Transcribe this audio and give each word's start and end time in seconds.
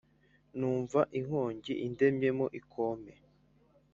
Numva 0.57 0.99
inkongi 1.19 1.73
indemyemo 1.87 2.45
ikome, 2.59 3.13